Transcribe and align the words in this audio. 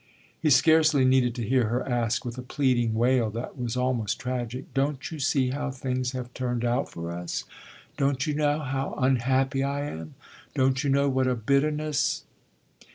He 0.41 0.49
scarcely 0.49 1.05
needed 1.05 1.35
to 1.35 1.47
hear 1.47 1.67
her 1.67 1.87
ask 1.87 2.25
with 2.25 2.35
a 2.39 2.41
pleading 2.41 2.95
wail 2.95 3.29
that 3.29 3.55
was 3.55 3.77
almost 3.77 4.17
tragic: 4.17 4.73
"Don't 4.73 5.11
you 5.11 5.19
see 5.19 5.51
how 5.51 5.69
things 5.69 6.13
have 6.13 6.33
turned 6.33 6.65
out 6.65 6.89
for 6.89 7.11
us? 7.11 7.43
Don't 7.97 8.25
you 8.25 8.33
know 8.33 8.61
how 8.61 8.95
unhappy 8.97 9.61
I 9.61 9.81
am, 9.85 10.15
don't 10.55 10.83
you 10.83 10.89
know 10.89 11.07
what 11.07 11.27
a 11.27 11.35
bitterness 11.35 12.23